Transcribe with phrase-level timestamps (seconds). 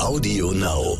[0.00, 0.96] Audio Now.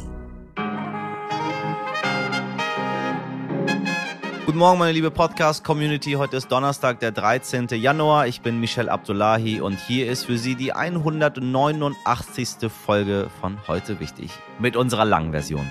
[4.45, 6.15] Guten Morgen, meine liebe Podcast-Community.
[6.15, 7.69] Heute ist Donnerstag, der 13.
[7.69, 8.27] Januar.
[8.27, 12.71] Ich bin Michel Abdullahi und hier ist für Sie die 189.
[12.71, 15.71] Folge von Heute Wichtig mit unserer langen Version.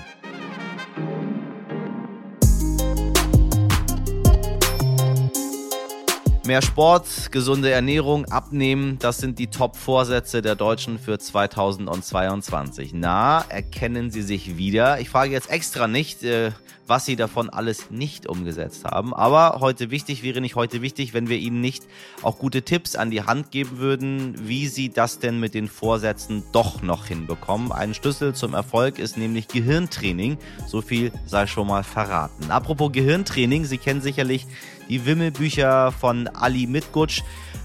[6.48, 12.92] Mehr Sport, gesunde Ernährung, abnehmen, das sind die Top-Vorsätze der Deutschen für 2022.
[12.94, 14.98] Na, erkennen Sie sich wieder?
[14.98, 16.52] Ich frage jetzt extra nicht, äh,
[16.86, 19.12] was Sie davon alles nicht umgesetzt haben.
[19.12, 21.84] Aber heute wichtig wäre nicht heute wichtig, wenn wir Ihnen nicht
[22.22, 26.44] auch gute Tipps an die Hand geben würden, wie Sie das denn mit den Vorsätzen
[26.52, 27.72] doch noch hinbekommen.
[27.72, 30.38] Ein Schlüssel zum Erfolg ist nämlich Gehirntraining.
[30.66, 32.50] So viel sei schon mal verraten.
[32.50, 34.46] Apropos Gehirntraining, Sie kennen sicherlich
[34.88, 37.22] die Wimmelbücher von Ali Mitgutsch.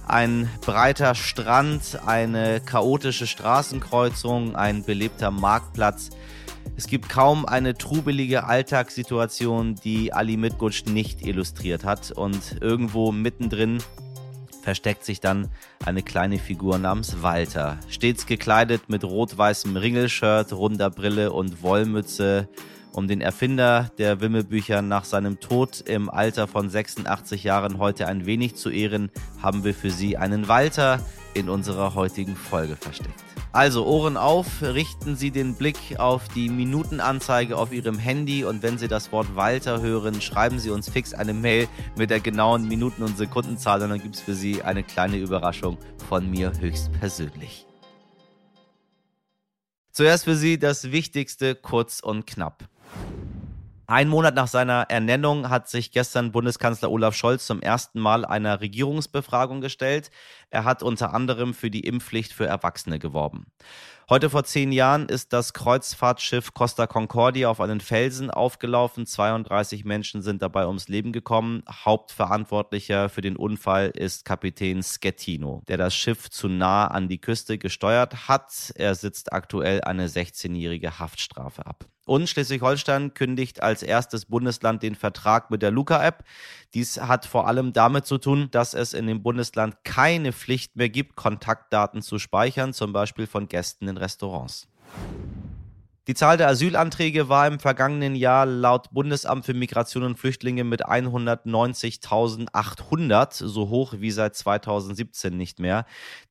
[0.07, 6.09] Ein breiter Strand, eine chaotische Straßenkreuzung, ein belebter Marktplatz.
[6.75, 12.11] Es gibt kaum eine trubelige Alltagssituation, die Ali Mitgutsch nicht illustriert hat.
[12.11, 13.77] Und irgendwo mittendrin
[14.61, 15.49] versteckt sich dann
[15.85, 17.77] eine kleine Figur namens Walter.
[17.89, 22.47] Stets gekleidet mit rot-weißem Ringelshirt, runder Brille und Wollmütze
[22.93, 28.25] um den Erfinder der Wimmelbücher nach seinem Tod im Alter von 86 Jahren heute ein
[28.25, 30.99] wenig zu ehren, haben wir für Sie einen Walter
[31.33, 33.23] in unserer heutigen Folge versteckt.
[33.51, 38.79] Also Ohren auf, richten Sie den Blick auf die Minutenanzeige auf Ihrem Handy und wenn
[38.79, 43.03] Sie das Wort Walter hören, schreiben Sie uns fix eine Mail mit der genauen Minuten-
[43.03, 45.77] und Sekundenzahl und dann gibt es für Sie eine kleine Überraschung
[46.09, 47.67] von mir höchstpersönlich.
[49.91, 52.67] Zuerst für Sie das Wichtigste kurz und knapp.
[53.85, 58.61] Ein Monat nach seiner Ernennung hat sich gestern Bundeskanzler Olaf Scholz zum ersten Mal einer
[58.61, 60.09] Regierungsbefragung gestellt.
[60.53, 63.47] Er hat unter anderem für die Impfpflicht für Erwachsene geworben.
[64.07, 69.07] Heute vor zehn Jahren ist das Kreuzfahrtschiff Costa Concordia auf einen Felsen aufgelaufen.
[69.07, 71.63] 32 Menschen sind dabei ums Leben gekommen.
[71.67, 77.57] Hauptverantwortlicher für den Unfall ist Kapitän Schettino, der das Schiff zu nah an die Küste
[77.57, 78.73] gesteuert hat.
[78.75, 81.87] Er sitzt aktuell eine 16-jährige Haftstrafe ab.
[82.05, 86.25] Und Schleswig-Holstein kündigt als erstes Bundesland den Vertrag mit der Luca-App.
[86.73, 90.89] Dies hat vor allem damit zu tun, dass es in dem Bundesland keine Pflicht mehr
[90.89, 94.67] gibt, Kontaktdaten zu speichern, zum Beispiel von Gästen in Restaurants.
[96.05, 100.85] Die Zahl der Asylanträge war im vergangenen Jahr laut Bundesamt für Migration und Flüchtlinge mit
[100.85, 105.85] 190.800, so hoch wie seit 2017 nicht mehr.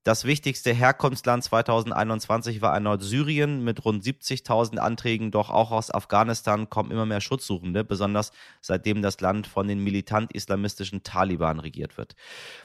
[0.04, 6.68] Das wichtigste Herkunftsland 2021 war erneut Syrien mit rund 70.000 Anträgen, doch auch aus Afghanistan
[6.68, 12.14] kommen immer mehr Schutzsuchende, besonders seitdem das Land von den militant-islamistischen Taliban regiert wird.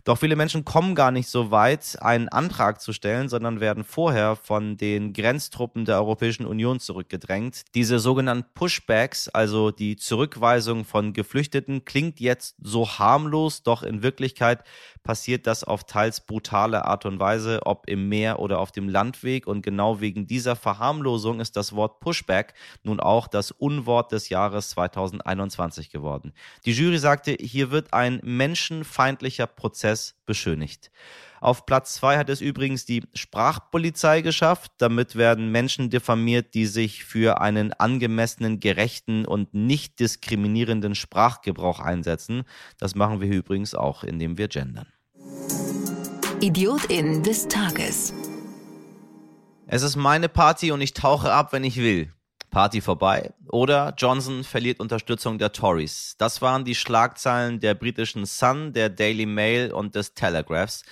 [0.04, 4.36] Doch viele Menschen kommen gar nicht so weit, einen Antrag zu stellen, sondern werden vorher
[4.36, 7.62] von den Grenztruppen der Europäischen Union zurück zurückgedrängt.
[7.76, 14.64] Diese sogenannten Pushbacks, also die Zurückweisung von Geflüchteten, klingt jetzt so harmlos, doch in Wirklichkeit
[15.04, 19.46] passiert das auf teils brutale Art und Weise, ob im Meer oder auf dem Landweg.
[19.46, 24.70] Und genau wegen dieser Verharmlosung ist das Wort Pushback nun auch das Unwort des Jahres
[24.72, 26.34] 2021 geworden.
[26.66, 30.90] Die Jury sagte, hier wird ein menschenfeindlicher Prozess beschönigt.
[31.40, 34.72] Auf Platz zwei hat es übrigens die Sprachpolizei geschafft.
[34.78, 42.44] Damit werden Menschen diffamiert, die sich für einen angemessenen, gerechten und nicht diskriminierenden Sprachgebrauch einsetzen.
[42.80, 44.88] Das machen wir übrigens auch, indem wir gendern.
[46.40, 48.14] Idiotin des Tages.
[49.66, 52.14] Es ist meine Party und ich tauche ab, wenn ich will.
[52.52, 53.34] Party vorbei.
[53.50, 56.16] Oder Johnson verliert Unterstützung der Tories.
[56.18, 60.84] Das waren die Schlagzeilen der britischen Sun, der Daily Mail und des Telegraphs.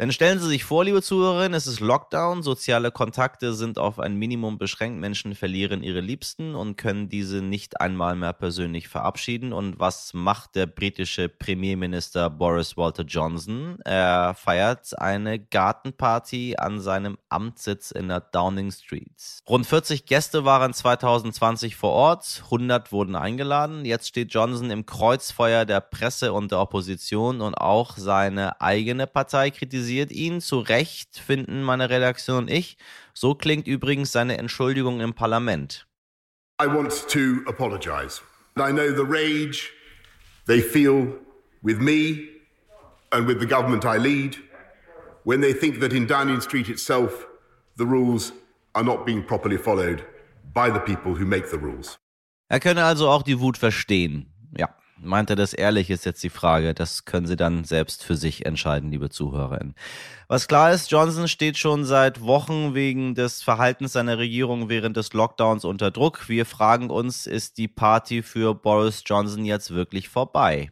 [0.00, 4.16] Dann stellen Sie sich vor, liebe Zuhörerinnen, es ist Lockdown, soziale Kontakte sind auf ein
[4.16, 9.52] Minimum beschränkt, Menschen verlieren ihre Liebsten und können diese nicht einmal mehr persönlich verabschieden.
[9.52, 13.78] Und was macht der britische Premierminister Boris Walter Johnson?
[13.84, 19.12] Er feiert eine Gartenparty an seinem Amtssitz in der Downing Street.
[19.46, 23.84] Rund 40 Gäste waren 2020 vor Ort, 100 wurden eingeladen.
[23.84, 29.50] Jetzt steht Johnson im Kreuzfeuer der Presse und der Opposition und auch seine eigene Partei
[29.50, 32.76] kritisiert kritisiert ihn zu Recht, finden meine Redaktion und ich.
[33.12, 35.86] So klingt übrigens seine Entschuldigung im Parlament.
[36.62, 38.20] I want to apologize.
[38.56, 39.72] I know the rage
[40.46, 41.18] they feel
[41.62, 42.28] with me
[43.10, 44.36] and with the government I lead
[45.24, 47.26] when they think that in Downing Street itself
[47.76, 48.32] the rules
[48.74, 50.04] are not being properly followed
[50.54, 51.98] by the people who make the rules.
[52.48, 54.26] Er könne also auch die Wut verstehen.
[54.56, 54.68] Ja,
[55.02, 56.74] Meint er das ehrlich, ist jetzt die Frage.
[56.74, 59.74] Das können Sie dann selbst für sich entscheiden, liebe Zuhörerinnen.
[60.28, 65.12] Was klar ist, Johnson steht schon seit Wochen wegen des Verhaltens seiner Regierung während des
[65.14, 66.28] Lockdowns unter Druck.
[66.28, 70.70] Wir fragen uns, ist die Party für Boris Johnson jetzt wirklich vorbei?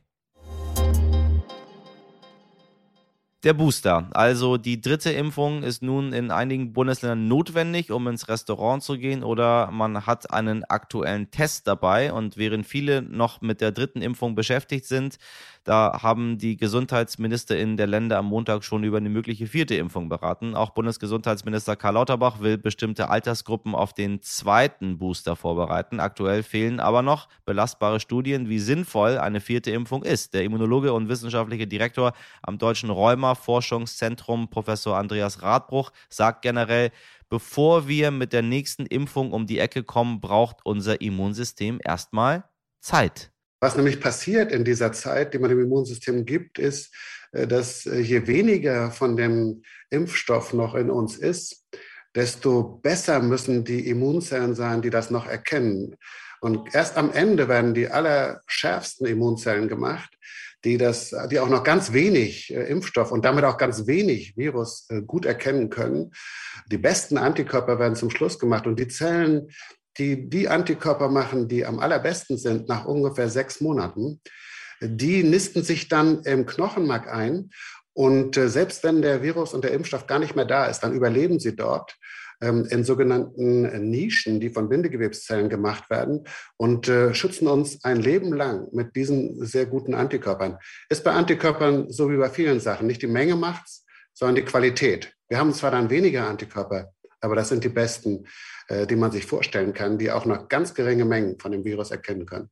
[3.49, 8.83] Der Booster, also die dritte Impfung, ist nun in einigen Bundesländern notwendig, um ins Restaurant
[8.83, 12.13] zu gehen oder man hat einen aktuellen Test dabei.
[12.13, 15.17] Und während viele noch mit der dritten Impfung beschäftigt sind,
[15.69, 20.55] da haben die GesundheitsministerInnen der Länder am Montag schon über eine mögliche vierte Impfung beraten.
[20.55, 26.01] Auch Bundesgesundheitsminister Karl Lauterbach will bestimmte Altersgruppen auf den zweiten Booster vorbereiten.
[26.01, 30.33] Aktuell fehlen aber noch belastbare Studien, wie sinnvoll eine vierte Impfung ist.
[30.33, 32.89] Der Immunologe und wissenschaftliche Direktor am Deutschen
[33.39, 36.91] Rheuma-Forschungszentrum, Professor Andreas Radbruch, sagt generell,
[37.29, 42.45] bevor wir mit der nächsten Impfung um die Ecke kommen, braucht unser Immunsystem erstmal
[42.81, 43.31] Zeit.
[43.61, 46.95] Was nämlich passiert in dieser Zeit, die man dem Immunsystem gibt, ist,
[47.33, 51.65] äh, dass äh, je weniger von dem Impfstoff noch in uns ist,
[52.15, 55.97] desto besser müssen die Immunzellen sein, die das noch erkennen.
[56.41, 60.15] Und erst am Ende werden die allerschärfsten Immunzellen gemacht,
[60.65, 64.89] die das, die auch noch ganz wenig äh, Impfstoff und damit auch ganz wenig Virus
[65.07, 66.13] gut erkennen können.
[66.71, 69.49] Die besten Antikörper werden zum Schluss gemacht und die Zellen,
[69.99, 74.21] die die Antikörper machen, die am allerbesten sind nach ungefähr sechs Monaten,
[74.81, 77.51] die nisten sich dann im Knochenmark ein.
[77.93, 80.93] Und äh, selbst wenn der Virus und der Impfstoff gar nicht mehr da ist, dann
[80.93, 81.97] überleben sie dort
[82.41, 86.25] ähm, in sogenannten Nischen, die von Bindegewebszellen gemacht werden
[86.57, 90.59] und äh, schützen uns ein Leben lang mit diesen sehr guten Antikörpern.
[90.89, 92.87] Ist bei Antikörpern so wie bei vielen Sachen.
[92.87, 95.15] Nicht die Menge macht's, sondern die Qualität.
[95.29, 98.27] Wir haben zwar dann weniger Antikörper, aber das sind die besten,
[98.69, 101.91] äh, die man sich vorstellen kann, die auch noch ganz geringe Mengen von dem Virus
[101.91, 102.51] erkennen können.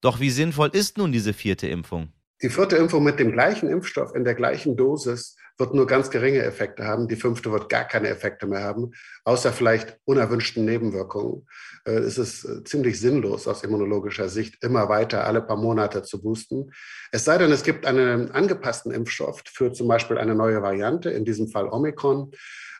[0.00, 2.12] Doch wie sinnvoll ist nun diese vierte Impfung?
[2.40, 6.42] Die vierte Impfung mit dem gleichen Impfstoff in der gleichen Dosis wird nur ganz geringe
[6.42, 7.08] Effekte haben.
[7.08, 8.92] Die fünfte wird gar keine Effekte mehr haben,
[9.24, 11.46] außer vielleicht unerwünschten Nebenwirkungen.
[11.84, 16.22] Äh, es ist äh, ziemlich sinnlos aus immunologischer Sicht, immer weiter alle paar Monate zu
[16.22, 16.70] boosten.
[17.12, 21.24] Es sei denn, es gibt einen angepassten Impfstoff für zum Beispiel eine neue Variante, in
[21.24, 22.32] diesem Fall Omikron.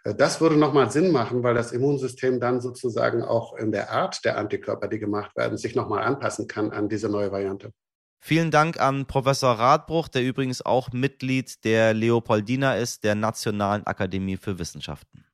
[0.04, 4.24] Äh, das würde nochmal Sinn machen, weil das Immunsystem dann sozusagen auch in der Art
[4.24, 7.72] der Antikörper, die gemacht werden, sich nochmal anpassen kann an diese neue Variante.
[8.20, 14.36] Vielen Dank an Professor Radbruch, der übrigens auch Mitglied der Leopoldina ist, der Nationalen Akademie
[14.36, 15.24] für Wissenschaften.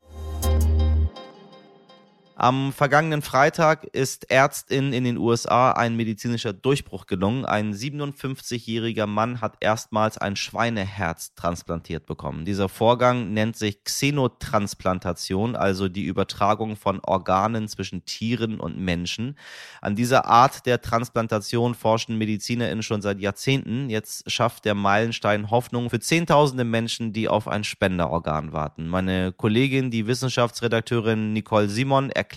[2.45, 7.47] Am vergangenen Freitag ist Ärztin in den USA ein medizinischer Durchbruch gelungen.
[7.47, 12.45] Ein 57-jähriger Mann hat erstmals ein Schweineherz transplantiert bekommen.
[12.45, 19.39] Dieser Vorgang nennt sich Xenotransplantation, also die Übertragung von Organen zwischen Tieren und Menschen.
[19.81, 23.89] An dieser Art der Transplantation forschen MedizinerInnen schon seit Jahrzehnten.
[23.89, 28.87] Jetzt schafft der Meilenstein Hoffnung für Zehntausende Menschen, die auf ein Spenderorgan warten.
[28.87, 32.34] Meine Kollegin, die Wissenschaftsredakteurin Nicole Simon, erklärt,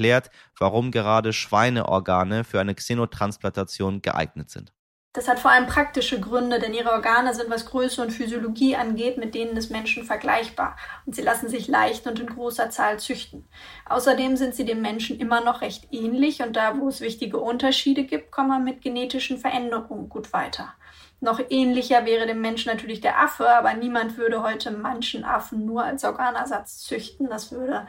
[0.57, 4.73] warum gerade Schweineorgane für eine Xenotransplantation geeignet sind.
[5.17, 9.17] Das hat vor allem praktische Gründe, denn ihre Organe sind, was Größe und Physiologie angeht,
[9.17, 10.75] mit denen des Menschen vergleichbar
[11.07, 13.47] und sie lassen sich leicht und in großer Zahl züchten.
[13.89, 18.03] Außerdem sind sie dem Menschen immer noch recht ähnlich und da, wo es wichtige Unterschiede
[18.03, 20.75] gibt, kommt man mit genetischen Veränderungen gut weiter.
[21.19, 25.83] Noch ähnlicher wäre dem Menschen natürlich der Affe, aber niemand würde heute manchen Affen nur
[25.83, 27.27] als Organersatz züchten.
[27.27, 27.87] Das würde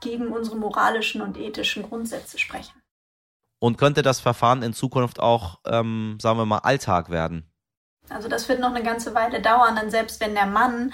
[0.00, 2.80] gegen unsere moralischen und ethischen Grundsätze sprechen.
[3.58, 7.50] Und könnte das Verfahren in Zukunft auch, ähm, sagen wir mal, Alltag werden?
[8.08, 10.92] Also das wird noch eine ganze Weile dauern, denn selbst wenn der Mann,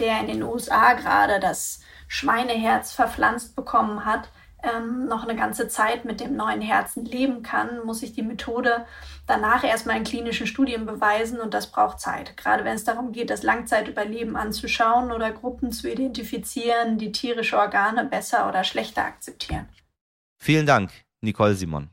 [0.00, 4.30] der in den USA gerade das Schweineherz verpflanzt bekommen hat,
[4.64, 8.86] ähm, noch eine ganze Zeit mit dem neuen Herzen leben kann, muss sich die Methode
[9.26, 12.36] danach erstmal in klinischen Studien beweisen und das braucht Zeit.
[12.36, 18.04] Gerade wenn es darum geht, das Langzeitüberleben anzuschauen oder Gruppen zu identifizieren, die tierische Organe
[18.04, 19.68] besser oder schlechter akzeptieren.
[20.38, 20.90] Vielen Dank,
[21.20, 21.90] Nicole Simon.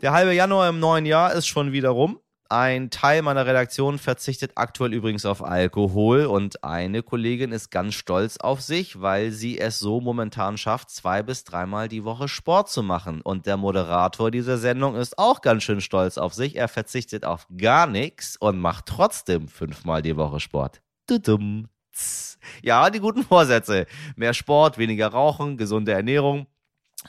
[0.00, 2.18] Der halbe Januar im neuen Jahr ist schon wieder rum.
[2.52, 8.36] Ein Teil meiner Redaktion verzichtet aktuell übrigens auf Alkohol und eine Kollegin ist ganz stolz
[8.36, 12.82] auf sich, weil sie es so momentan schafft, zwei bis dreimal die Woche Sport zu
[12.82, 13.22] machen.
[13.22, 16.54] Und der Moderator dieser Sendung ist auch ganz schön stolz auf sich.
[16.56, 20.82] Er verzichtet auf gar nichts und macht trotzdem fünfmal die Woche Sport.
[22.62, 23.86] Ja, die guten Vorsätze.
[24.14, 26.46] Mehr Sport, weniger Rauchen, gesunde Ernährung.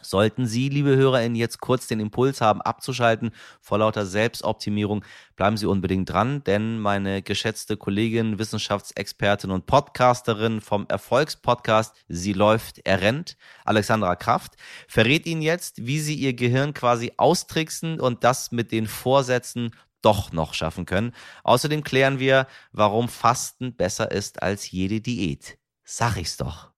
[0.01, 3.31] Sollten Sie, liebe HörerInnen, jetzt kurz den Impuls haben, abzuschalten
[3.61, 10.85] vor lauter Selbstoptimierung, bleiben Sie unbedingt dran, denn meine geschätzte Kollegin, Wissenschaftsexpertin und Podcasterin vom
[10.89, 14.55] Erfolgspodcast Sie läuft, er rennt, Alexandra Kraft,
[14.87, 19.71] verrät Ihnen jetzt, wie Sie Ihr Gehirn quasi austricksen und das mit den Vorsätzen
[20.01, 21.13] doch noch schaffen können.
[21.43, 25.57] Außerdem klären wir, warum Fasten besser ist als jede Diät.
[25.83, 26.71] Sag ich's doch.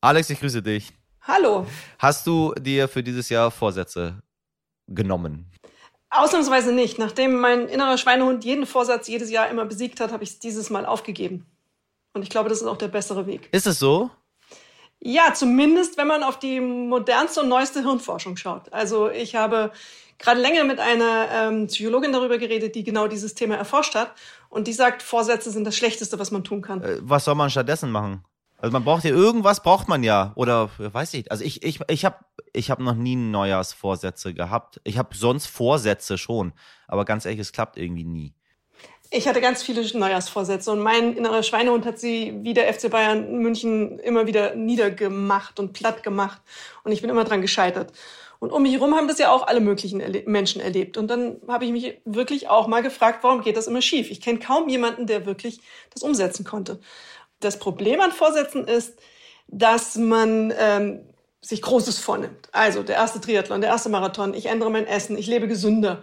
[0.00, 0.92] Alex, ich grüße dich.
[1.28, 1.66] Hallo.
[1.98, 4.22] Hast du dir für dieses Jahr Vorsätze
[4.86, 5.52] genommen?
[6.08, 6.98] Ausnahmsweise nicht.
[6.98, 10.70] Nachdem mein innerer Schweinehund jeden Vorsatz jedes Jahr immer besiegt hat, habe ich es dieses
[10.70, 11.44] Mal aufgegeben.
[12.14, 13.50] Und ich glaube, das ist auch der bessere Weg.
[13.52, 14.10] Ist es so?
[15.00, 18.72] Ja, zumindest wenn man auf die modernste und neueste Hirnforschung schaut.
[18.72, 19.70] Also ich habe
[20.18, 24.12] gerade länger mit einer ähm, Psychologin darüber geredet, die genau dieses Thema erforscht hat.
[24.48, 26.82] Und die sagt, Vorsätze sind das Schlechteste, was man tun kann.
[26.82, 28.24] Äh, was soll man stattdessen machen?
[28.58, 30.32] Also man braucht ja irgendwas, braucht man ja.
[30.34, 31.30] Oder weiß ich.
[31.30, 32.16] Also ich, ich, ich habe
[32.52, 34.80] ich hab noch nie Neujahrsvorsätze gehabt.
[34.84, 36.52] Ich habe sonst Vorsätze schon.
[36.88, 38.34] Aber ganz ehrlich, es klappt irgendwie nie.
[39.10, 43.38] Ich hatte ganz viele Neujahrsvorsätze und mein innerer Schweinehund hat sie wie der FC Bayern
[43.38, 46.42] München immer wieder niedergemacht und platt gemacht.
[46.84, 47.92] Und ich bin immer dran gescheitert.
[48.38, 50.96] Und um mich herum haben das ja auch alle möglichen Erle Menschen erlebt.
[50.96, 54.10] Und dann habe ich mich wirklich auch mal gefragt, warum geht das immer schief?
[54.10, 55.60] Ich kenne kaum jemanden, der wirklich
[55.90, 56.78] das umsetzen konnte.
[57.40, 58.98] Das Problem an Vorsätzen ist,
[59.48, 61.00] dass man ähm,
[61.40, 62.48] sich Großes vornimmt.
[62.52, 66.02] Also der erste Triathlon, der erste Marathon, ich ändere mein Essen, ich lebe gesünder,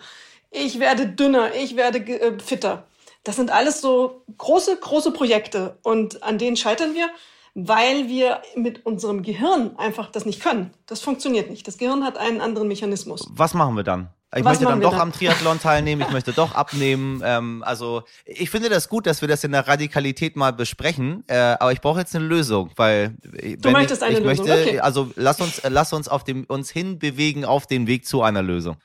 [0.49, 2.85] ich werde dünner, ich werde äh, fitter.
[3.23, 7.09] Das sind alles so große, große Projekte und an denen scheitern wir,
[7.55, 10.73] weil wir mit unserem Gehirn einfach das nicht können.
[10.85, 11.67] Das funktioniert nicht.
[11.67, 13.27] Das Gehirn hat einen anderen Mechanismus.
[13.31, 14.09] Was machen wir dann?
[14.33, 15.01] Ich Was möchte dann doch dann?
[15.01, 17.21] am Triathlon teilnehmen, ich möchte doch abnehmen.
[17.23, 21.35] Ähm, also ich finde das gut, dass wir das in der Radikalität mal besprechen, äh,
[21.35, 24.47] aber ich brauche jetzt eine Lösung, weil du möchtest ich, eine ich Lösung.
[24.47, 24.79] Möchte, okay.
[24.79, 28.77] Also lass uns, lass uns auf dem uns hinbewegen auf den Weg zu einer Lösung.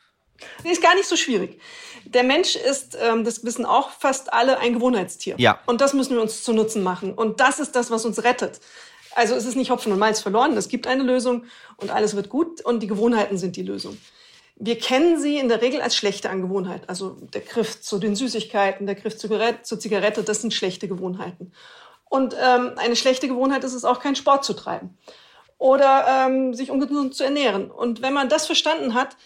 [0.65, 1.61] Nee, ist gar nicht so schwierig.
[2.05, 5.35] Der Mensch ist, ähm, das wissen auch fast alle, ein Gewohnheitstier.
[5.39, 5.61] Ja.
[5.67, 7.13] Und das müssen wir uns zu Nutzen machen.
[7.13, 8.61] Und das ist das, was uns rettet.
[9.15, 10.57] Also es ist nicht Hopfen und Malz verloren.
[10.57, 11.45] Es gibt eine Lösung
[11.77, 13.97] und alles wird gut und die Gewohnheiten sind die Lösung.
[14.63, 16.89] Wir kennen sie in der Regel als schlechte Angewohnheit.
[16.89, 21.53] Also der Griff zu den Süßigkeiten, der Griff zur Zigarette, das sind schlechte Gewohnheiten.
[22.11, 24.99] Und ähm, eine schlechte Gewohnheit ist es auch, keinen Sport zu treiben
[25.59, 27.71] oder ähm, sich ungesund zu ernähren.
[27.71, 29.17] Und wenn man das verstanden hat,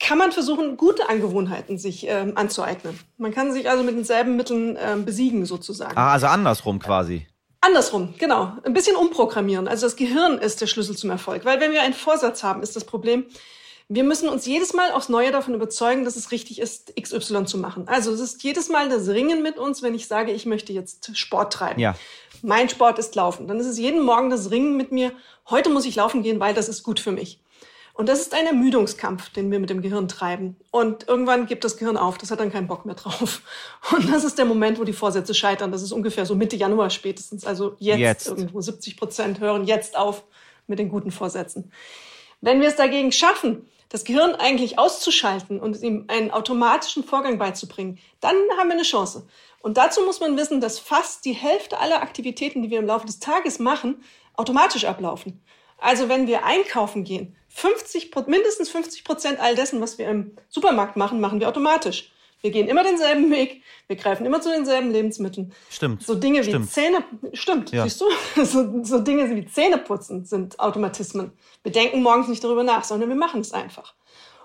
[0.00, 2.98] kann man versuchen, gute Angewohnheiten sich ähm, anzueignen.
[3.18, 5.96] Man kann sich also mit denselben Mitteln ähm, besiegen, sozusagen.
[5.96, 7.26] Ah, also andersrum quasi.
[7.60, 8.54] Andersrum, genau.
[8.64, 9.68] Ein bisschen umprogrammieren.
[9.68, 11.44] Also das Gehirn ist der Schlüssel zum Erfolg.
[11.44, 13.26] Weil wenn wir einen Vorsatz haben, ist das Problem,
[13.94, 17.58] wir müssen uns jedes Mal aufs Neue davon überzeugen, dass es richtig ist, XY zu
[17.58, 17.88] machen.
[17.88, 21.16] Also es ist jedes Mal das Ringen mit uns, wenn ich sage, ich möchte jetzt
[21.16, 21.78] Sport treiben.
[21.78, 21.94] Ja.
[22.40, 23.46] Mein Sport ist Laufen.
[23.46, 25.12] Dann ist es jeden Morgen das Ringen mit mir.
[25.50, 27.38] Heute muss ich laufen gehen, weil das ist gut für mich.
[27.94, 30.56] Und das ist ein Ermüdungskampf, den wir mit dem Gehirn treiben.
[30.70, 33.42] Und irgendwann gibt das Gehirn auf, das hat dann keinen Bock mehr drauf.
[33.94, 35.70] Und das ist der Moment, wo die Vorsätze scheitern.
[35.70, 37.44] Das ist ungefähr so Mitte Januar spätestens.
[37.44, 38.28] Also jetzt, jetzt.
[38.28, 40.24] irgendwo 70 Prozent hören jetzt auf
[40.66, 41.70] mit den guten Vorsätzen.
[42.40, 47.98] Wenn wir es dagegen schaffen, das Gehirn eigentlich auszuschalten und ihm einen automatischen Vorgang beizubringen,
[48.20, 49.26] dann haben wir eine Chance.
[49.60, 53.04] Und dazu muss man wissen, dass fast die Hälfte aller Aktivitäten, die wir im Laufe
[53.04, 54.02] des Tages machen,
[54.34, 55.44] automatisch ablaufen.
[55.76, 60.96] Also wenn wir einkaufen gehen, 50, mindestens 50 Prozent all dessen, was wir im Supermarkt
[60.96, 62.11] machen, machen wir automatisch.
[62.42, 65.52] Wir gehen immer denselben Weg, wir greifen immer zu denselben Lebensmitteln.
[65.70, 66.02] Stimmt.
[66.02, 66.66] So Dinge stimmt.
[66.66, 67.84] wie Zähne, stimmt, ja.
[67.84, 68.06] siehst du?
[68.44, 71.32] So, so Dinge wie Zähneputzen sind Automatismen.
[71.62, 73.94] Wir denken morgens nicht darüber nach, sondern wir machen es einfach.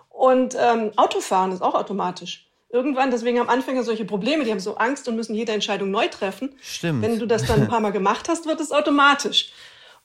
[0.09, 2.47] Und ähm, Autofahren ist auch automatisch.
[2.69, 6.07] Irgendwann, deswegen haben Anfänger solche Probleme, die haben so Angst und müssen jede Entscheidung neu
[6.07, 6.55] treffen.
[6.61, 7.01] Stimmt.
[7.01, 9.51] Wenn du das dann ein paar Mal gemacht hast, wird es automatisch.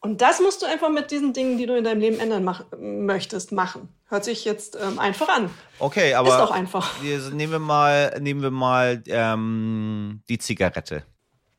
[0.04, 2.64] Und das musst du einfach mit diesen Dingen, die du in deinem Leben ändern mach,
[2.76, 3.88] möchtest, machen.
[4.08, 5.48] Hört sich jetzt ähm, einfach an.
[5.78, 7.00] Okay, aber ist auch einfach.
[7.00, 11.04] Nehmen wir mal, nehmen wir mal ähm, die Zigarette.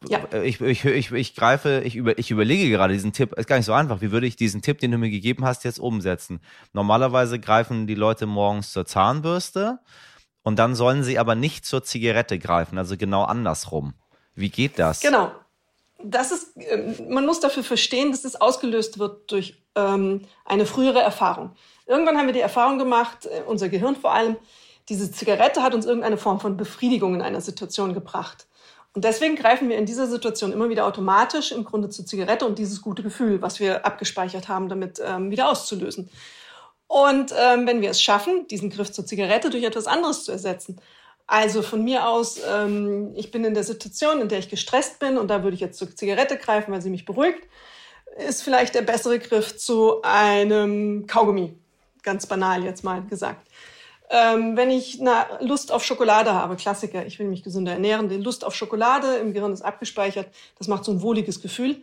[0.10, 0.20] Ja.
[0.44, 3.32] Ich, ich, ich, ich greife, ich, über, ich überlege gerade diesen Tipp.
[3.32, 4.02] Ist gar nicht so einfach.
[4.02, 6.42] Wie würde ich diesen Tipp, den du mir gegeben hast, jetzt umsetzen?
[6.74, 9.80] Normalerweise greifen die Leute morgens zur Zahnbürste
[10.42, 13.94] und dann sollen sie aber nicht zur Zigarette greifen, also genau andersrum.
[14.36, 15.00] Wie geht das?
[15.00, 15.32] Genau
[16.04, 21.00] das ist, ähm, man muss dafür verstehen, dass es ausgelöst wird durch ähm, eine frühere
[21.00, 21.52] Erfahrung.
[21.86, 24.38] Irgendwann haben wir die Erfahrung gemacht, äh, unser Gehirn vor allem,
[24.90, 28.48] diese Zigarette hat uns irgendeine Form von Befriedigung in einer Situation gebracht.
[28.94, 32.60] Und deswegen greifen wir in dieser Situation immer wieder automatisch im Grunde zur Zigarette und
[32.60, 36.10] dieses gute Gefühl, was wir abgespeichert haben, damit ähm, wieder auszulösen.
[36.88, 40.80] Und ähm, wenn wir es schaffen, diesen Griff zur Zigarette durch etwas anderes zu ersetzen,
[41.28, 45.18] also von mir aus, ähm, ich bin in der Situation, in der ich gestresst bin
[45.18, 47.48] und da würde ich jetzt zur Zigarette greifen, weil sie mich beruhigt,
[48.18, 51.58] ist vielleicht der bessere Griff zu einem Kaugummi.
[52.04, 53.48] ganz banal jetzt mal gesagt.
[54.10, 58.18] Ähm, wenn ich eine Lust auf Schokolade habe, Klassiker, ich will mich gesünder ernähren, die
[58.18, 60.28] Lust auf Schokolade im Gehirn ist abgespeichert,
[60.58, 61.82] das macht so ein wohliges Gefühl.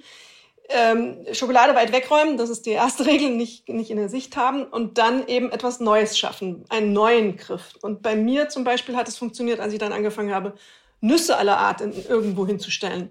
[0.73, 4.65] Ähm, Schokolade weit wegräumen, das ist die erste Regel, nicht, nicht in der Sicht haben
[4.65, 7.75] und dann eben etwas Neues schaffen, einen neuen Griff.
[7.83, 10.55] Und bei mir zum Beispiel hat es funktioniert, als ich dann angefangen habe,
[11.01, 13.11] Nüsse aller Art in, irgendwo hinzustellen.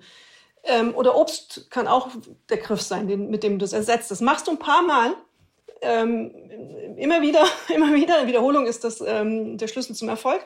[0.63, 2.09] Ähm, oder Obst kann auch
[2.49, 4.11] der Griff sein, den, mit dem du es ersetzt.
[4.11, 5.15] Das machst du ein paar Mal
[5.81, 6.31] ähm,
[6.97, 8.27] immer wieder, immer wieder.
[8.27, 10.45] Wiederholung ist das ähm, der Schlüssel zum Erfolg.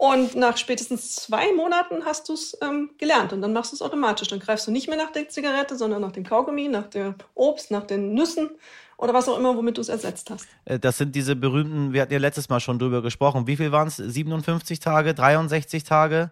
[0.00, 3.82] Und nach spätestens zwei Monaten hast du es ähm, gelernt und dann machst du es
[3.82, 4.28] automatisch.
[4.28, 7.72] Dann greifst du nicht mehr nach der Zigarette, sondern nach dem Kaugummi, nach dem Obst,
[7.72, 8.48] nach den Nüssen
[8.96, 10.46] oder was auch immer, womit du es ersetzt hast.
[10.66, 13.48] Äh, das sind diese berühmten, wir hatten ja letztes Mal schon drüber gesprochen.
[13.48, 13.96] Wie viel waren es?
[13.96, 16.30] 57 Tage, 63 Tage?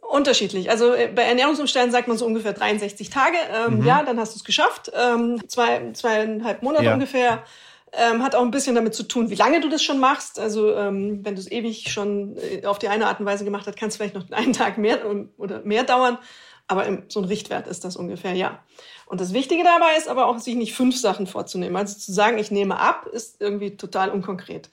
[0.00, 0.68] Unterschiedlich.
[0.68, 3.36] Also äh, bei Ernährungsumstellen sagt man so ungefähr 63 Tage.
[3.54, 3.86] Ähm, mhm.
[3.86, 4.90] Ja, dann hast du es geschafft.
[4.92, 6.94] Ähm, zwei, zweieinhalb Monate ja.
[6.94, 7.44] ungefähr.
[7.92, 10.38] Ähm, hat auch ein bisschen damit zu tun, wie lange du das schon machst.
[10.38, 13.66] Also ähm, wenn du es ewig schon äh, auf die eine Art und Weise gemacht
[13.66, 15.00] hast, kann es vielleicht noch einen Tag mehr
[15.36, 16.18] oder mehr dauern.
[16.66, 18.62] Aber so ein Richtwert ist das ungefähr, ja.
[19.06, 21.76] Und das Wichtige dabei ist aber auch, sich nicht fünf Sachen vorzunehmen.
[21.76, 24.68] Also zu sagen, ich nehme ab, ist irgendwie total unkonkret.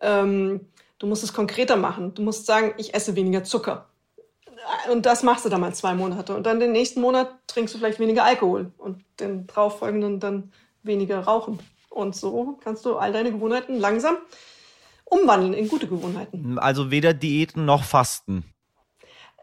[0.00, 0.60] Ähm,
[1.00, 2.14] du musst es konkreter machen.
[2.14, 3.88] Du musst sagen, ich esse weniger Zucker
[4.90, 6.34] und das machst du dann mal zwei Monate.
[6.34, 10.52] Und dann den nächsten Monat trinkst du vielleicht weniger Alkohol und den darauffolgenden dann
[10.82, 11.58] weniger rauchen.
[11.94, 14.16] Und so kannst du all deine Gewohnheiten langsam
[15.04, 16.58] umwandeln in gute Gewohnheiten.
[16.58, 18.44] Also weder Diäten noch Fasten.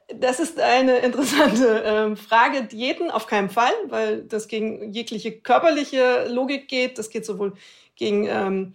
[0.07, 2.63] Das ist eine interessante äh, Frage.
[2.63, 6.97] Diäten auf keinen Fall, weil das gegen jegliche körperliche Logik geht.
[6.97, 7.53] Das geht sowohl
[7.95, 8.73] gegen ähm,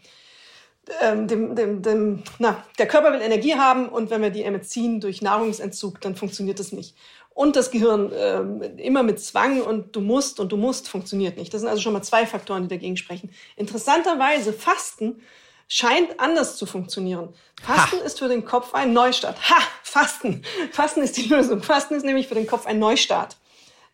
[1.00, 5.00] ähm, dem, dem, dem, na, der Körper will Energie haben und wenn wir die entziehen
[5.00, 6.94] durch Nahrungsentzug, dann funktioniert das nicht.
[7.34, 11.52] Und das Gehirn ähm, immer mit Zwang und du musst und du musst funktioniert nicht.
[11.52, 13.30] Das sind also schon mal zwei Faktoren, die dagegen sprechen.
[13.56, 15.20] Interessanterweise, Fasten
[15.66, 17.34] scheint anders zu funktionieren.
[17.60, 18.04] Fasten ha.
[18.04, 19.50] ist für den Kopf ein Neustart.
[19.50, 20.44] Ha, Fasten.
[20.70, 21.62] Fasten ist die Lösung.
[21.62, 23.36] Fasten ist nämlich für den Kopf ein Neustart.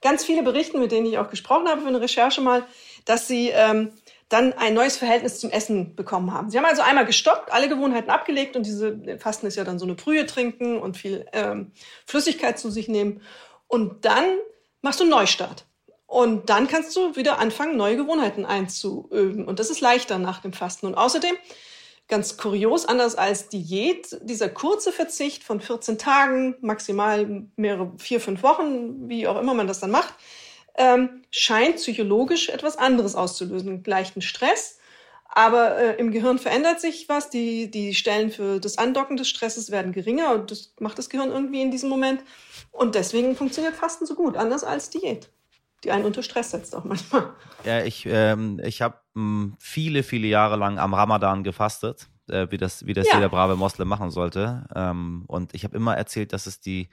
[0.03, 2.65] Ganz viele berichten, mit denen ich auch gesprochen habe für eine Recherche mal,
[3.05, 3.93] dass sie ähm,
[4.31, 6.51] dann ein neues Verhältnis zum Essen bekommen haben.
[6.51, 9.85] Sie haben also einmal gestoppt, alle Gewohnheiten abgelegt und diese Fasten ist ja dann so
[9.85, 11.73] eine Brühe trinken und viel ähm,
[12.07, 13.21] Flüssigkeit zu sich nehmen.
[13.67, 14.25] Und dann
[14.83, 15.67] machst du einen Neustart.
[16.07, 19.47] Und dann kannst du wieder anfangen, neue Gewohnheiten einzuüben.
[19.47, 20.87] Und das ist leichter nach dem Fasten.
[20.87, 21.37] Und außerdem,
[22.09, 28.43] ganz kurios, anders als Diät, dieser kurze Verzicht von 14 Tagen, maximal mehrere, vier, fünf
[28.45, 30.15] Wochen, wie auch immer man das dann macht,
[30.77, 34.79] ähm, scheint psychologisch etwas anderes auszulösen, leichten Stress.
[35.33, 37.31] Aber äh, im Gehirn verändert sich was.
[37.31, 41.31] Die, die Stellen für das Andocken des Stresses werden geringer und das macht das Gehirn
[41.31, 42.23] irgendwie in diesem Moment.
[42.73, 45.31] Und deswegen funktioniert Fasten so gut, anders als Diät,
[45.85, 47.33] die einen unter Stress setzt auch manchmal.
[47.65, 52.59] Ja, ich, ähm, ich habe hm, viele, viele Jahre lang am Ramadan gefastet, äh, wie
[52.59, 53.15] das, wie das ja.
[53.15, 54.67] jeder brave Moslem machen sollte.
[54.75, 56.89] Ähm, und ich habe immer erzählt, dass es die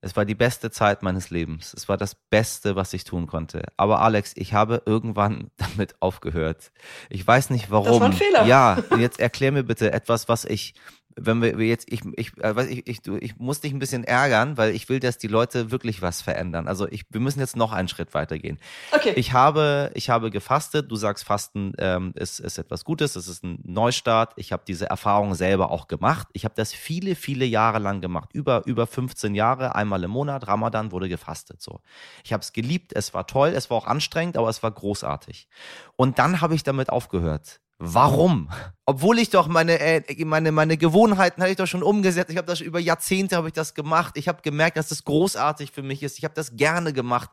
[0.00, 1.74] es war die beste Zeit meines Lebens.
[1.74, 3.64] Es war das Beste, was ich tun konnte.
[3.76, 6.70] Aber Alex, ich habe irgendwann damit aufgehört.
[7.10, 7.86] Ich weiß nicht warum.
[7.86, 8.44] Das war ein Fehler.
[8.44, 10.74] Ja, jetzt erklär mir bitte etwas, was ich
[11.20, 14.74] wenn wir jetzt, ich, ich, äh, ich, ich, ich muss dich ein bisschen ärgern, weil
[14.74, 16.68] ich will, dass die Leute wirklich was verändern.
[16.68, 18.58] Also ich, wir müssen jetzt noch einen Schritt weitergehen.
[18.92, 19.12] Okay.
[19.16, 20.90] Ich habe, ich habe gefastet.
[20.90, 23.16] Du sagst, Fasten ähm, ist, ist etwas Gutes.
[23.16, 24.32] Es ist ein Neustart.
[24.36, 26.28] Ich habe diese Erfahrung selber auch gemacht.
[26.32, 28.30] Ich habe das viele, viele Jahre lang gemacht.
[28.32, 30.46] Über, über 15 Jahre, einmal im Monat.
[30.46, 31.60] Ramadan wurde gefastet.
[31.62, 31.80] So.
[32.24, 32.92] Ich habe es geliebt.
[32.94, 33.48] Es war toll.
[33.48, 35.48] Es war auch anstrengend, aber es war großartig.
[35.96, 38.50] Und dann habe ich damit aufgehört Warum?
[38.86, 42.30] Obwohl ich doch meine, äh, meine, meine Gewohnheiten hatte ich doch schon umgesetzt.
[42.30, 44.16] Ich habe das über Jahrzehnte habe ich das gemacht.
[44.16, 46.18] Ich habe gemerkt, dass das großartig für mich ist.
[46.18, 47.30] Ich habe das gerne gemacht.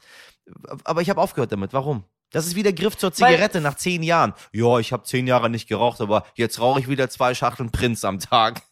[0.83, 1.73] Aber ich habe aufgehört damit.
[1.73, 2.03] Warum?
[2.29, 4.33] Das ist wie der Griff zur Zigarette Weil, nach zehn Jahren.
[4.51, 8.03] Ja, ich habe zehn Jahre nicht geraucht, aber jetzt rauche ich wieder zwei Schachteln Prinz
[8.03, 8.61] am Tag.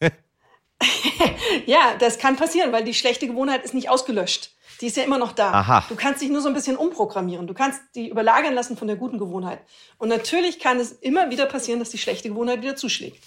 [1.66, 4.50] ja, das kann passieren, weil die schlechte Gewohnheit ist nicht ausgelöscht.
[4.80, 5.52] Die ist ja immer noch da.
[5.52, 5.84] Aha.
[5.88, 7.46] Du kannst dich nur so ein bisschen umprogrammieren.
[7.46, 9.60] Du kannst die überlagern lassen von der guten Gewohnheit.
[9.98, 13.22] Und natürlich kann es immer wieder passieren, dass die schlechte Gewohnheit wieder zuschlägt.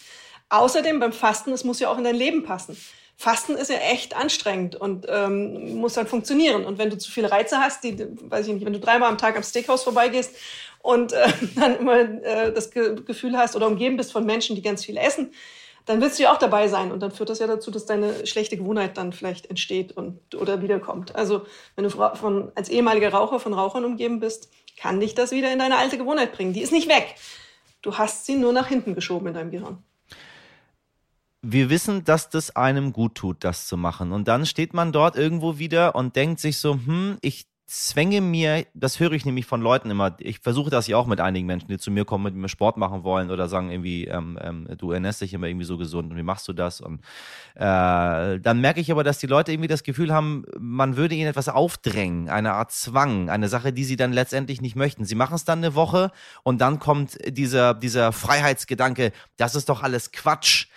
[0.49, 2.77] Außerdem beim Fasten, es muss ja auch in dein Leben passen.
[3.19, 6.65] Fasten ist ja echt anstrengend und ähm, muss dann funktionieren.
[6.65, 9.17] Und wenn du zu viele Reize hast, die, weiß ich nicht, wenn du dreimal am
[9.17, 10.35] Tag am Steakhouse vorbeigehst
[10.79, 14.61] und äh, dann immer äh, das Ge Gefühl hast oder umgeben bist von Menschen, die
[14.61, 15.31] ganz viel essen,
[15.87, 18.27] dann willst du ja auch dabei sein und dann führt das ja dazu, dass deine
[18.27, 21.15] schlechte Gewohnheit dann vielleicht entsteht und oder wiederkommt.
[21.15, 21.45] Also
[21.75, 25.59] wenn du von, als ehemaliger Raucher von Rauchern umgeben bist, kann dich das wieder in
[25.59, 26.51] deine alte Gewohnheit bringen.
[26.51, 27.15] Die ist nicht weg.
[27.81, 29.77] Du hast sie nur nach hinten geschoben in deinem Gehirn.
[31.41, 34.11] Wir wissen, dass das einem gut tut, das zu machen.
[34.11, 38.65] Und dann steht man dort irgendwo wieder und denkt sich so, hm, ich zwänge mir,
[38.73, 41.67] das höre ich nämlich von Leuten immer, ich versuche das ja auch mit einigen Menschen,
[41.67, 44.91] die zu mir kommen, mit mir Sport machen wollen oder sagen irgendwie, ähm, ähm, du
[44.91, 46.79] ernährst dich immer irgendwie so gesund und wie machst du das?
[46.79, 47.01] Und
[47.55, 51.27] äh, dann merke ich aber, dass die Leute irgendwie das Gefühl haben, man würde ihnen
[51.27, 55.03] etwas aufdrängen, eine Art Zwang, eine Sache, die sie dann letztendlich nicht möchten.
[55.03, 56.11] Sie machen es dann eine Woche
[56.43, 60.67] und dann kommt dieser, dieser Freiheitsgedanke, das ist doch alles Quatsch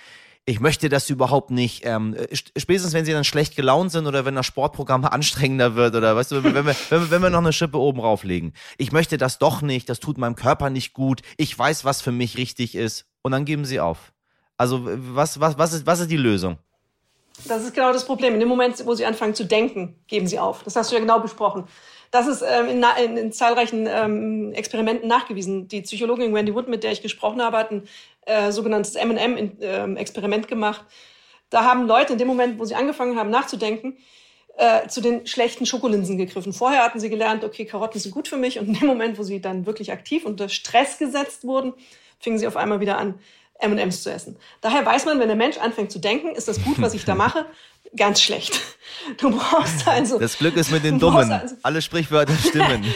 [0.46, 1.84] ich möchte das überhaupt nicht.
[1.84, 2.16] Ähm,
[2.56, 6.32] spätestens wenn sie dann schlecht gelaunt sind oder wenn das Sportprogramm anstrengender wird oder weißt
[6.32, 8.54] du, wenn wir, wenn wenn wir noch eine Schippe oben rauflegen.
[8.78, 11.22] Ich möchte das doch nicht, das tut meinem Körper nicht gut.
[11.36, 13.06] Ich weiß, was für mich richtig ist.
[13.22, 14.12] Und dann geben sie auf.
[14.56, 16.58] Also was, was, was, ist, was ist die Lösung?
[17.46, 18.34] Das ist genau das Problem.
[18.34, 20.62] In dem Moment, wo sie anfangen zu denken, geben sie auf.
[20.64, 21.64] Das hast du ja genau besprochen.
[22.10, 25.68] Das ist ähm, in, in, in, zahlreichen ähm, Experimenten nachgewiesen.
[25.68, 27.88] Die Psychologin Wendy Wood, mit der ich gesprochen habe, hat ein
[28.26, 30.84] äh, sogenanntes M&M-Experiment gemacht.
[31.50, 33.96] Da haben Leute in dem Moment, wo sie angefangen haben nachzudenken,
[34.56, 36.52] äh, zu den schlechten Schokolinsen gegriffen.
[36.52, 38.58] Vorher hatten sie gelernt, okay, Karotten sind gut für mich.
[38.58, 41.74] Und in dem Moment, wo sie dann wirklich aktiv unter Stress gesetzt wurden,
[42.18, 43.20] fingen sie auf einmal wieder an,
[43.60, 44.36] M&Ms zu essen.
[44.60, 47.14] Daher weiß man, wenn der Mensch anfängt zu denken, ist das gut, was ich da
[47.16, 47.46] mache,
[47.96, 48.60] ganz schlecht.
[49.18, 50.18] Du brauchst also.
[50.18, 51.30] Das Glück ist mit den Dummen.
[51.30, 52.84] Also, Alle Sprichwörter stimmen.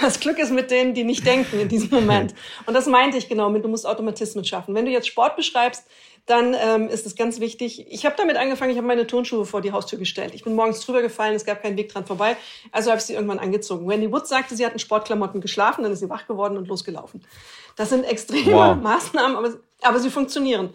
[0.00, 2.36] Das Glück ist mit denen, die nicht denken in diesem Moment.
[2.66, 4.76] Und das meinte ich genau mit, du musst Automatismen schaffen.
[4.76, 5.84] Wenn du jetzt Sport beschreibst,
[6.26, 7.86] dann ähm, ist es ganz wichtig.
[7.88, 10.34] Ich habe damit angefangen, ich habe meine Turnschuhe vor die Haustür gestellt.
[10.34, 12.36] Ich bin morgens drüber gefallen, es gab keinen Weg dran vorbei.
[12.72, 13.88] Also habe ich sie irgendwann angezogen.
[13.88, 17.24] Wendy Wood sagte, sie hat in Sportklamotten geschlafen, dann ist sie wach geworden und losgelaufen.
[17.76, 18.76] Das sind extreme wow.
[18.76, 20.70] Maßnahmen, aber, aber sie funktionieren.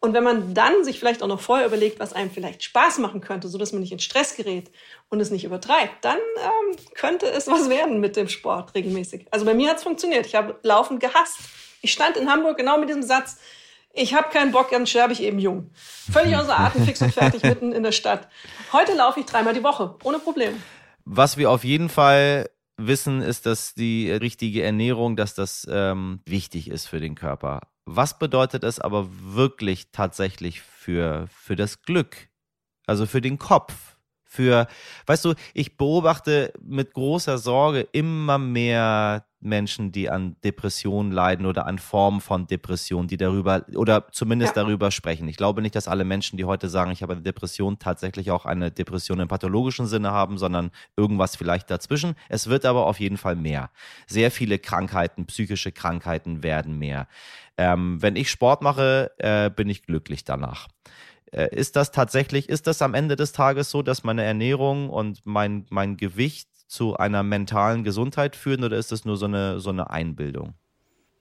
[0.00, 3.20] Und wenn man dann sich vielleicht auch noch vorher überlegt, was einem vielleicht Spaß machen
[3.20, 4.70] könnte, so dass man nicht in Stress gerät
[5.10, 9.26] und es nicht übertreibt, dann ähm, könnte es was werden mit dem Sport regelmäßig.
[9.30, 10.26] Also bei mir hat es funktioniert.
[10.26, 11.38] Ich habe Laufen gehasst.
[11.82, 13.38] Ich stand in Hamburg genau mit diesem Satz,
[13.92, 15.70] ich habe keinen Bock, dann sterbe ich eben jung.
[15.74, 18.28] Völlig außer Atem, fix und fertig, mitten in der Stadt.
[18.72, 20.54] Heute laufe ich dreimal die Woche, ohne Problem.
[21.04, 26.68] Was wir auf jeden Fall wissen, ist, dass die richtige Ernährung, dass das ähm, wichtig
[26.70, 27.60] ist für den Körper.
[27.84, 32.28] Was bedeutet es aber wirklich tatsächlich für, für das Glück?
[32.86, 33.97] Also für den Kopf?
[34.30, 34.68] Für,
[35.06, 41.66] weißt du, ich beobachte mit großer Sorge immer mehr Menschen, die an Depressionen leiden oder
[41.66, 44.62] an Formen von Depressionen, die darüber oder zumindest ja.
[44.62, 45.28] darüber sprechen.
[45.28, 48.44] Ich glaube nicht, dass alle Menschen, die heute sagen, ich habe eine Depression, tatsächlich auch
[48.44, 52.14] eine Depression im pathologischen Sinne haben, sondern irgendwas vielleicht dazwischen.
[52.28, 53.70] Es wird aber auf jeden Fall mehr.
[54.06, 57.06] Sehr viele Krankheiten, psychische Krankheiten werden mehr.
[57.56, 60.68] Ähm, wenn ich Sport mache, äh, bin ich glücklich danach.
[61.32, 65.20] Äh, ist das tatsächlich, ist das am Ende des Tages so, dass meine Ernährung und
[65.24, 69.70] mein, mein Gewicht zu einer mentalen Gesundheit führen oder ist das nur so eine, so
[69.70, 70.54] eine Einbildung?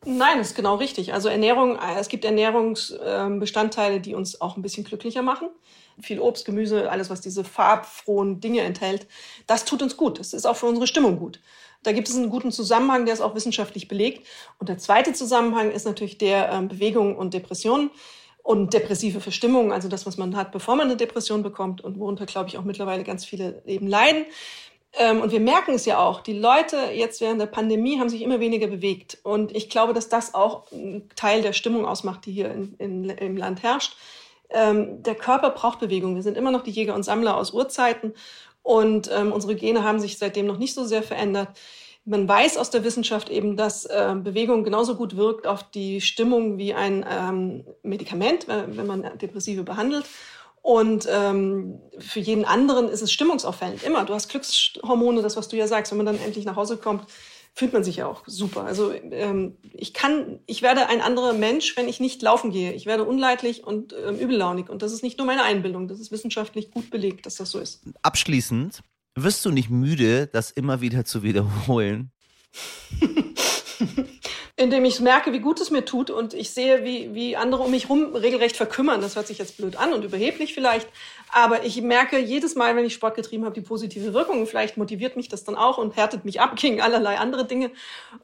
[0.06, 1.14] Nein, das ist genau richtig.
[1.14, 5.50] Also Ernährung, äh, es gibt Ernährungsbestandteile, die uns auch ein bisschen glücklicher machen.
[6.00, 9.08] Viel Obst, Gemüse, alles, was diese farbfrohen Dinge enthält,
[9.48, 10.20] das tut uns gut.
[10.20, 11.42] Das ist auch für unsere Stimmung gut.
[11.84, 14.28] Da gibt es einen guten Zusammenhang, der ist auch wissenschaftlich belegt.
[14.60, 17.90] Und der zweite Zusammenhang ist natürlich der äh, Bewegung und Depression
[18.48, 22.26] und depressive Verstimmung, also das, was man hat, bevor man eine Depression bekommt und worunter,
[22.26, 24.24] glaube ich, auch mittlerweile ganz viele eben leiden.
[24.94, 28.22] Ähm, und wir merken es ja auch, die Leute jetzt während der Pandemie haben sich
[28.22, 29.18] immer weniger bewegt.
[29.24, 33.10] Und ich glaube, dass das auch ein Teil der Stimmung ausmacht, die hier in, in,
[33.10, 33.98] im Land herrscht.
[34.50, 36.16] Ähm, der Körper braucht Bewegung.
[36.16, 38.14] Wir sind immer noch die Jäger und Sammler aus Urzeiten.
[38.64, 41.50] Und ähm, unsere Gene haben sich seitdem noch nicht so sehr verändert.
[42.08, 46.58] Man weiß aus der Wissenschaft eben, dass äh, Bewegung genauso gut wirkt auf die Stimmung
[46.58, 50.06] wie ein ähm, Medikament, wenn man Depressive behandelt.
[50.62, 53.84] Und ähm, für jeden anderen ist es stimmungsauffällend.
[53.84, 54.06] Immer.
[54.06, 55.92] Du hast Glückshormone, das, was du ja sagst.
[55.92, 57.06] Wenn man dann endlich nach Hause kommt,
[57.54, 58.66] fühlt man sich ja auch super.
[58.66, 62.74] Also ähm, ich kann, ich werde ein anderer Mensch, wenn ich nicht laufen gehe.
[62.74, 64.70] Ich werde unleidlich und ähm, übellaunig.
[64.70, 67.60] Und das ist nicht nur meine Einbildung, das ist wissenschaftlich gut belegt, dass das so
[67.60, 67.82] ist.
[68.04, 68.82] Abschließend,
[69.24, 72.12] wirst du nicht müde, das immer wieder zu wiederholen?
[74.60, 77.70] indem ich merke, wie gut es mir tut und ich sehe, wie, wie andere um
[77.70, 79.02] mich herum regelrecht verkümmern.
[79.02, 80.90] Das hört sich jetzt blöd an und überheblich vielleicht,
[81.32, 84.48] aber ich merke jedes Mal, wenn ich Sport getrieben habe, die positive Wirkung.
[84.48, 87.70] Vielleicht motiviert mich das dann auch und härtet mich ab gegen allerlei andere Dinge.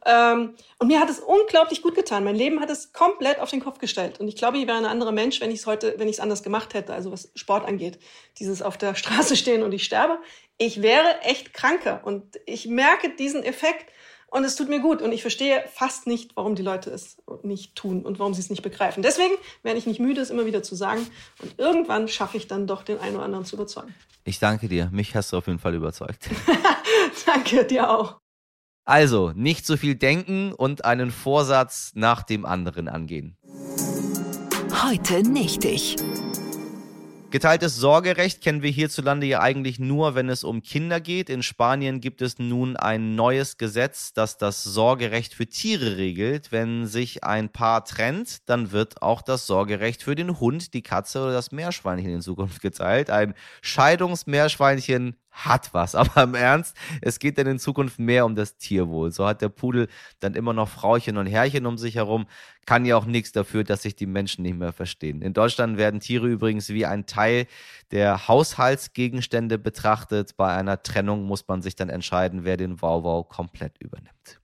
[0.07, 2.23] Ähm, und mir hat es unglaublich gut getan.
[2.23, 4.19] Mein Leben hat es komplett auf den Kopf gestellt.
[4.19, 6.19] Und ich glaube, ich wäre ein anderer Mensch, wenn ich es heute, wenn ich es
[6.19, 7.99] anders gemacht hätte, also was Sport angeht.
[8.39, 10.17] Dieses auf der Straße stehen und ich sterbe.
[10.57, 12.01] Ich wäre echt kranker.
[12.03, 13.85] Und ich merke diesen Effekt
[14.33, 15.01] und es tut mir gut.
[15.01, 18.49] Und ich verstehe fast nicht, warum die Leute es nicht tun und warum sie es
[18.49, 19.03] nicht begreifen.
[19.03, 21.05] Deswegen werde ich nicht müde, es immer wieder zu sagen.
[21.39, 23.93] Und irgendwann schaffe ich dann doch, den einen oder anderen zu überzeugen.
[24.23, 24.89] Ich danke dir.
[24.91, 26.29] Mich hast du auf jeden Fall überzeugt.
[27.27, 28.17] danke, dir auch.
[28.85, 33.37] Also, nicht so viel denken und einen Vorsatz nach dem anderen angehen.
[34.83, 35.95] Heute nicht ich.
[37.33, 41.31] Geteiltes Sorgerecht kennen wir hierzulande ja eigentlich nur, wenn es um Kinder geht.
[41.31, 46.51] In Spanien gibt es nun ein neues Gesetz, das das Sorgerecht für Tiere regelt.
[46.51, 51.23] Wenn sich ein Paar trennt, dann wird auch das Sorgerecht für den Hund, die Katze
[51.23, 53.09] oder das Meerschweinchen in Zukunft geteilt.
[53.09, 55.95] Ein Scheidungsmeerschweinchen hat was.
[55.95, 59.11] Aber im Ernst, es geht dann in Zukunft mehr um das Tierwohl.
[59.11, 62.27] So hat der Pudel dann immer noch Frauchen und Herrchen um sich herum.
[62.65, 65.21] Kann ja auch nichts dafür, dass sich die Menschen nicht mehr verstehen.
[65.21, 67.47] In Deutschland werden Tiere übrigens wie ein Teil
[67.91, 70.37] der Haushaltsgegenstände betrachtet.
[70.37, 74.39] Bei einer Trennung muss man sich dann entscheiden, wer den Wauwau komplett übernimmt.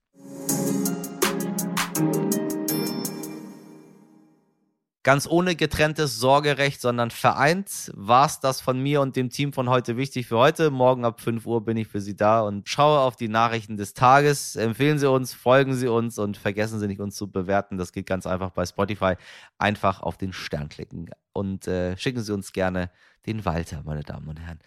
[5.04, 9.70] Ganz ohne getrenntes Sorgerecht, sondern vereint war es das von mir und dem Team von
[9.70, 10.72] heute wichtig für heute.
[10.72, 13.94] Morgen ab 5 Uhr bin ich für Sie da und schaue auf die Nachrichten des
[13.94, 14.56] Tages.
[14.56, 17.78] Empfehlen Sie uns, folgen Sie uns und vergessen Sie nicht, uns zu bewerten.
[17.78, 19.16] Das geht ganz einfach bei Spotify.
[19.58, 22.92] Einfach auf den Stern klicken und äh, schicken Sie uns gerne
[23.26, 24.60] den Walter, meine Damen und Herren.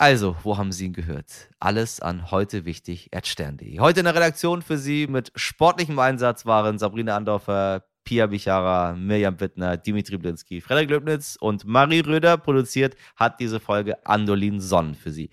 [0.00, 1.50] Also, wo haben Sie ihn gehört?
[1.58, 3.80] Alles an heute wichtig stern.de.
[3.80, 9.38] Heute in der Redaktion für Sie mit sportlichem Einsatz waren Sabrina Andorfer, Pia Bichara, Mirjam
[9.38, 15.12] Wittner, Dimitri Blinski, Frederik Löbnitz und Marie Röder produziert hat diese Folge Andolin Sonn für
[15.12, 15.30] Sie.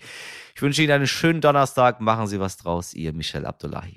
[0.54, 2.00] Ich wünsche Ihnen einen schönen Donnerstag.
[2.00, 2.94] Machen Sie was draus.
[2.94, 3.96] Ihr Michel Abdullahi.